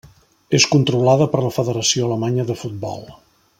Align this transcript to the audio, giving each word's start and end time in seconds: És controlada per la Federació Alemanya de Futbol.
És 0.59 0.65
controlada 0.75 1.27
per 1.35 1.43
la 1.45 1.53
Federació 1.59 2.07
Alemanya 2.09 2.49
de 2.51 2.57
Futbol. 2.65 3.07